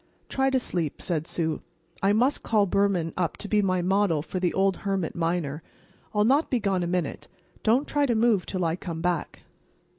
[0.29, 1.61] "Try to sleep," said Sue.
[2.01, 5.61] "I must call Behrman up to be my model for the old hermit miner.
[6.11, 7.27] I'll not be gone a minute.
[7.61, 9.43] Don't try to move 'till I come back."